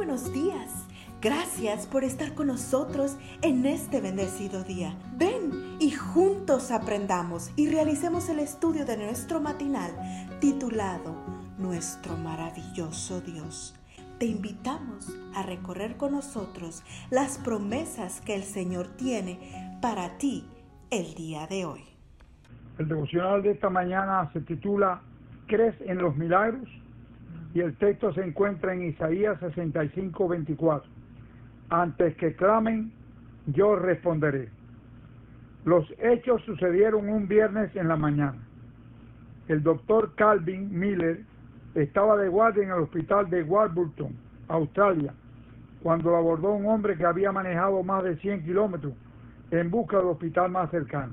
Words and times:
buenos 0.00 0.32
días. 0.32 0.88
Gracias 1.20 1.86
por 1.86 2.04
estar 2.04 2.32
con 2.34 2.46
nosotros 2.46 3.18
en 3.42 3.66
este 3.66 4.00
bendecido 4.00 4.64
día. 4.64 4.94
Ven 5.18 5.76
y 5.78 5.90
juntos 5.90 6.70
aprendamos 6.70 7.52
y 7.54 7.68
realicemos 7.68 8.30
el 8.30 8.38
estudio 8.38 8.86
de 8.86 8.96
nuestro 8.96 9.42
matinal 9.42 9.90
titulado 10.40 11.14
Nuestro 11.58 12.16
maravilloso 12.16 13.20
Dios. 13.20 13.78
Te 14.18 14.24
invitamos 14.24 15.14
a 15.34 15.42
recorrer 15.42 15.98
con 15.98 16.12
nosotros 16.12 16.82
las 17.10 17.36
promesas 17.36 18.22
que 18.22 18.34
el 18.34 18.44
Señor 18.44 18.88
tiene 18.96 19.38
para 19.82 20.16
ti 20.16 20.46
el 20.90 21.12
día 21.12 21.46
de 21.46 21.66
hoy. 21.66 21.84
El 22.78 22.88
devocional 22.88 23.42
de 23.42 23.50
esta 23.50 23.68
mañana 23.68 24.30
se 24.32 24.40
titula 24.40 25.02
¿Crees 25.46 25.74
en 25.82 25.98
los 25.98 26.16
milagros? 26.16 26.70
Y 27.54 27.60
el 27.60 27.76
texto 27.76 28.12
se 28.12 28.24
encuentra 28.24 28.72
en 28.74 28.82
Isaías 28.82 29.38
65, 29.40 30.28
24. 30.28 30.88
Antes 31.70 32.16
que 32.16 32.34
clamen, 32.34 32.92
yo 33.46 33.76
responderé. 33.76 34.48
Los 35.64 35.86
hechos 35.98 36.42
sucedieron 36.42 37.08
un 37.08 37.28
viernes 37.28 37.74
en 37.76 37.88
la 37.88 37.96
mañana. 37.96 38.38
El 39.48 39.62
doctor 39.62 40.14
Calvin 40.14 40.70
Miller 40.78 41.22
estaba 41.74 42.16
de 42.16 42.28
guardia 42.28 42.62
en 42.62 42.70
el 42.70 42.80
hospital 42.80 43.28
de 43.30 43.42
Warburton, 43.42 44.14
Australia, 44.48 45.12
cuando 45.82 46.16
abordó 46.16 46.52
un 46.52 46.66
hombre 46.66 46.96
que 46.96 47.04
había 47.04 47.32
manejado 47.32 47.82
más 47.82 48.04
de 48.04 48.16
100 48.16 48.44
kilómetros 48.44 48.92
en 49.50 49.70
busca 49.70 49.98
del 49.98 50.06
hospital 50.06 50.50
más 50.50 50.70
cercano. 50.70 51.12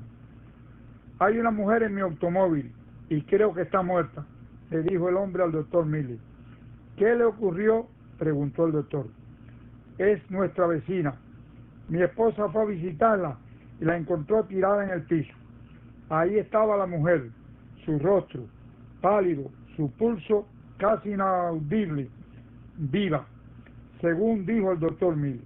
Hay 1.18 1.38
una 1.38 1.50
mujer 1.50 1.82
en 1.82 1.94
mi 1.94 2.00
automóvil 2.00 2.72
y 3.08 3.22
creo 3.22 3.52
que 3.52 3.62
está 3.62 3.82
muerta, 3.82 4.24
le 4.70 4.82
dijo 4.82 5.08
el 5.08 5.16
hombre 5.16 5.42
al 5.42 5.52
doctor 5.52 5.86
Miller. 5.86 6.18
¿Qué 6.96 7.14
le 7.14 7.24
ocurrió? 7.24 7.86
preguntó 8.18 8.66
el 8.66 8.72
doctor. 8.72 9.06
Es 9.98 10.20
nuestra 10.30 10.66
vecina. 10.66 11.14
Mi 11.88 12.02
esposa 12.02 12.48
fue 12.48 12.62
a 12.62 12.66
visitarla 12.66 13.38
y 13.80 13.84
la 13.84 13.96
encontró 13.96 14.44
tirada 14.44 14.84
en 14.84 14.90
el 14.90 15.02
piso. 15.02 15.32
Ahí 16.10 16.38
estaba 16.38 16.76
la 16.76 16.86
mujer, 16.86 17.30
su 17.84 17.98
rostro 17.98 18.44
pálido, 19.00 19.50
su 19.76 19.90
pulso 19.92 20.46
casi 20.78 21.10
inaudible, 21.10 22.08
viva, 22.76 23.26
según 24.00 24.46
dijo 24.46 24.72
el 24.72 24.80
doctor 24.80 25.16
Miller, 25.16 25.44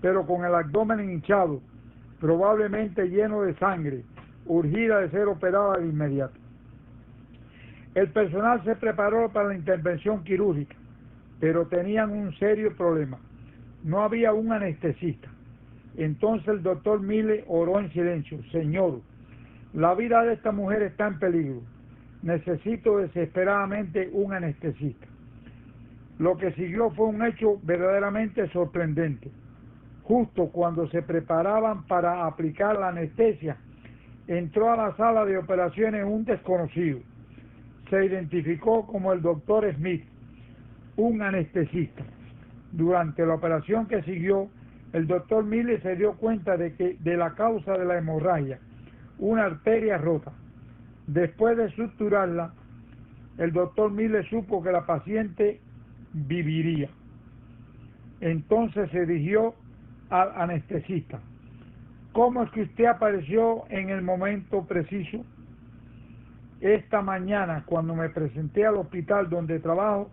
pero 0.00 0.26
con 0.26 0.44
el 0.44 0.54
abdomen 0.54 1.10
hinchado, 1.10 1.60
probablemente 2.20 3.08
lleno 3.08 3.42
de 3.42 3.54
sangre, 3.56 4.04
urgida 4.46 5.00
de 5.00 5.10
ser 5.10 5.28
operada 5.28 5.78
de 5.78 5.88
inmediato. 5.88 6.38
El 7.94 8.08
personal 8.08 8.62
se 8.64 8.74
preparó 8.74 9.28
para 9.28 9.48
la 9.48 9.54
intervención 9.54 10.24
quirúrgica, 10.24 10.74
pero 11.38 11.66
tenían 11.66 12.10
un 12.10 12.34
serio 12.38 12.76
problema. 12.76 13.20
No 13.84 14.02
había 14.02 14.32
un 14.32 14.50
anestesista. 14.50 15.28
Entonces 15.96 16.48
el 16.48 16.62
doctor 16.64 17.00
Mille 17.00 17.44
oró 17.46 17.78
en 17.78 17.92
silencio, 17.92 18.42
Señor, 18.50 19.00
la 19.72 19.94
vida 19.94 20.24
de 20.24 20.34
esta 20.34 20.50
mujer 20.50 20.82
está 20.82 21.06
en 21.06 21.20
peligro. 21.20 21.62
Necesito 22.22 22.98
desesperadamente 22.98 24.10
un 24.12 24.32
anestesista. 24.32 25.06
Lo 26.18 26.36
que 26.36 26.52
siguió 26.52 26.90
fue 26.90 27.06
un 27.06 27.24
hecho 27.24 27.60
verdaderamente 27.62 28.48
sorprendente. 28.48 29.30
Justo 30.02 30.46
cuando 30.46 30.88
se 30.88 31.02
preparaban 31.02 31.86
para 31.86 32.26
aplicar 32.26 32.76
la 32.76 32.88
anestesia, 32.88 33.56
entró 34.26 34.72
a 34.72 34.76
la 34.76 34.96
sala 34.96 35.24
de 35.24 35.38
operaciones 35.38 36.04
un 36.04 36.24
desconocido 36.24 37.00
se 37.90 38.04
identificó 38.04 38.86
como 38.86 39.12
el 39.12 39.22
doctor 39.22 39.72
Smith, 39.74 40.04
un 40.96 41.22
anestesista. 41.22 42.04
Durante 42.72 43.24
la 43.24 43.34
operación 43.34 43.86
que 43.86 44.02
siguió, 44.02 44.48
el 44.92 45.06
doctor 45.06 45.44
Miller 45.44 45.82
se 45.82 45.96
dio 45.96 46.14
cuenta 46.14 46.56
de 46.56 46.74
que 46.74 46.96
de 47.00 47.16
la 47.16 47.34
causa 47.34 47.72
de 47.72 47.84
la 47.84 47.98
hemorragia, 47.98 48.58
una 49.18 49.44
arteria 49.44 49.98
rota. 49.98 50.32
Después 51.06 51.56
de 51.56 51.70
suturarla, 51.72 52.54
el 53.38 53.52
doctor 53.52 53.90
Miller 53.90 54.28
supo 54.28 54.62
que 54.62 54.72
la 54.72 54.86
paciente 54.86 55.60
viviría. 56.12 56.88
Entonces 58.20 58.90
se 58.90 59.04
dirigió 59.06 59.54
al 60.10 60.30
anestesista. 60.36 61.20
¿Cómo 62.12 62.44
es 62.44 62.50
que 62.52 62.62
usted 62.62 62.86
apareció 62.86 63.64
en 63.70 63.90
el 63.90 64.02
momento 64.02 64.64
preciso? 64.64 65.24
Esta 66.64 67.02
mañana, 67.02 67.62
cuando 67.66 67.94
me 67.94 68.08
presenté 68.08 68.64
al 68.64 68.76
hospital 68.76 69.28
donde 69.28 69.60
trabajo, 69.60 70.10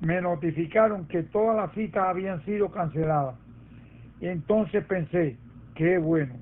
me 0.00 0.22
notificaron 0.22 1.06
que 1.06 1.22
todas 1.24 1.54
las 1.54 1.70
citas 1.74 2.04
habían 2.08 2.42
sido 2.46 2.70
canceladas. 2.70 3.34
Entonces 4.22 4.86
pensé, 4.86 5.36
qué 5.74 5.98
bueno, 5.98 6.32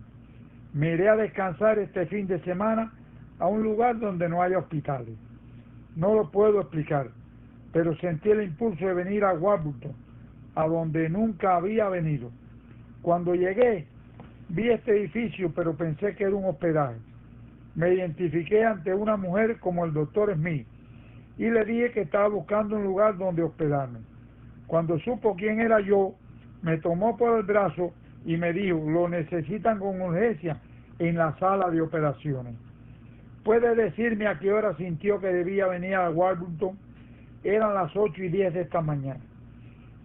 me 0.72 0.92
iré 0.92 1.08
a 1.08 1.16
descansar 1.16 1.80
este 1.80 2.06
fin 2.06 2.28
de 2.28 2.38
semana 2.44 2.92
a 3.40 3.48
un 3.48 3.64
lugar 3.64 3.98
donde 3.98 4.28
no 4.28 4.40
haya 4.40 4.56
hospitales. 4.56 5.18
No 5.96 6.14
lo 6.14 6.30
puedo 6.30 6.60
explicar, 6.60 7.08
pero 7.72 7.96
sentí 7.96 8.30
el 8.30 8.44
impulso 8.44 8.86
de 8.86 8.94
venir 8.94 9.24
a 9.24 9.32
Warburton, 9.32 9.94
a 10.54 10.68
donde 10.68 11.08
nunca 11.08 11.56
había 11.56 11.88
venido. 11.88 12.30
Cuando 13.02 13.34
llegué, 13.34 13.88
vi 14.48 14.70
este 14.70 14.92
edificio, 14.92 15.52
pero 15.52 15.74
pensé 15.74 16.14
que 16.14 16.22
era 16.22 16.36
un 16.36 16.44
hospedaje 16.44 17.09
me 17.80 17.94
identifiqué 17.94 18.62
ante 18.62 18.92
una 18.92 19.16
mujer 19.16 19.58
como 19.58 19.86
el 19.86 19.94
doctor 19.94 20.34
Smith 20.34 20.66
y 21.38 21.48
le 21.48 21.64
dije 21.64 21.92
que 21.92 22.02
estaba 22.02 22.28
buscando 22.28 22.76
un 22.76 22.84
lugar 22.84 23.16
donde 23.16 23.42
hospedarme. 23.42 24.00
Cuando 24.66 24.98
supo 24.98 25.34
quién 25.34 25.60
era 25.60 25.80
yo, 25.80 26.14
me 26.60 26.76
tomó 26.76 27.16
por 27.16 27.38
el 27.38 27.44
brazo 27.44 27.94
y 28.26 28.36
me 28.36 28.52
dijo, 28.52 28.78
lo 28.78 29.08
necesitan 29.08 29.78
con 29.78 29.98
urgencia 30.02 30.60
en 30.98 31.16
la 31.16 31.34
sala 31.38 31.70
de 31.70 31.80
operaciones. 31.80 32.54
¿Puede 33.44 33.74
decirme 33.74 34.26
a 34.26 34.38
qué 34.38 34.52
hora 34.52 34.76
sintió 34.76 35.18
que 35.18 35.28
debía 35.28 35.66
venir 35.66 35.94
a 35.94 36.10
Warburton? 36.10 36.78
Eran 37.42 37.72
las 37.72 37.96
ocho 37.96 38.22
y 38.22 38.28
diez 38.28 38.52
de 38.52 38.60
esta 38.60 38.82
mañana. 38.82 39.20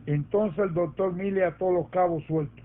Entonces 0.05 0.59
el 0.59 0.73
doctor 0.73 1.11
Mille 1.11 1.43
ató 1.43 1.73
los 1.73 1.89
cabos 1.89 2.23
sueltos. 2.23 2.63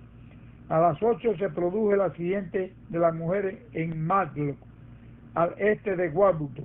A 0.69 0.78
las 0.78 1.03
ocho 1.03 1.37
se 1.37 1.48
produjo 1.48 1.92
el 1.94 2.00
accidente 2.00 2.72
de 2.91 2.98
las 3.00 3.12
mujeres 3.12 3.59
en 3.72 4.06
Matlock 4.06 4.70
al 5.35 5.55
este 5.59 5.97
de 5.97 6.09
Warburton. 6.09 6.65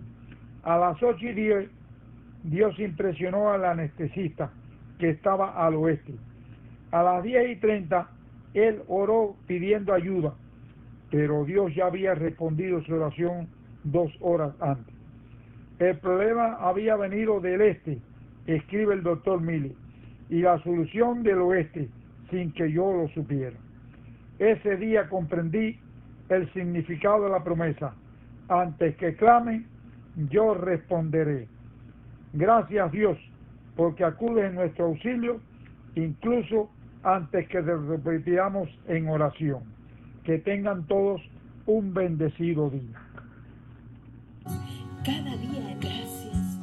A 0.64 0.78
las 0.78 1.02
ocho 1.04 1.26
y 1.26 1.34
diez, 1.34 1.70
Dios 2.44 2.78
impresionó 2.80 3.52
al 3.52 3.66
anestesista 3.66 4.52
que 5.00 5.10
estaba 5.10 5.66
al 5.66 5.76
oeste. 5.76 6.14
A 6.92 7.04
las 7.04 7.24
diez 7.24 7.50
y 7.50 7.56
treinta, 7.58 8.10
él 8.54 8.82
oró 8.88 9.36
pidiendo 9.48 9.94
ayuda, 9.94 10.34
pero 11.12 11.44
Dios 11.46 11.74
ya 11.76 11.88
había 11.88 12.16
respondido 12.16 12.82
su 12.84 12.96
oración 12.96 13.48
dos 13.84 14.12
horas 14.22 14.54
antes. 14.62 14.94
El 15.80 15.98
problema 15.98 16.56
había 16.56 16.96
venido 16.96 17.42
del 17.42 17.62
este, 17.62 18.00
escribe 18.48 18.94
el 18.94 19.04
doctor 19.04 19.42
Mille, 19.42 19.76
y 20.30 20.42
la 20.42 20.58
solución 20.64 21.22
del 21.22 21.40
oeste, 21.40 21.90
sin 22.32 22.52
que 22.54 22.72
yo 22.72 22.92
lo 22.94 23.08
supiera. 23.10 23.56
Ese 24.40 24.78
día 24.78 25.08
comprendí 25.10 25.78
el 26.30 26.52
significado 26.54 27.26
de 27.26 27.30
la 27.30 27.44
promesa 27.44 27.94
antes 28.50 28.96
que 28.98 29.16
clamen, 29.16 29.66
yo 30.30 30.54
responderé. 30.54 31.48
Gracias 32.34 32.92
Dios, 32.92 33.18
porque 33.76 34.04
acude 34.04 34.48
en 34.48 34.56
nuestro 34.56 34.86
auxilio, 34.86 35.40
incluso 35.96 36.70
antes 37.04 37.48
que 37.50 37.62
repetiramos 37.62 38.70
en 38.88 39.08
oración. 39.08 39.64
Que 40.24 40.40
tengan 40.40 40.86
todos 40.88 41.22
un 41.66 41.94
bendecido 41.94 42.70
día. 42.70 43.00
Cada 45.06 45.38
día 45.38 45.78
gracias. 45.80 46.60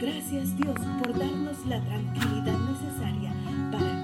Gracias 0.00 0.56
Dios 0.56 0.78
por 1.02 1.18
darnos 1.18 1.66
la 1.66 1.80
tranquilidad 1.84 2.58
necesaria 2.70 3.32
para 3.70 4.03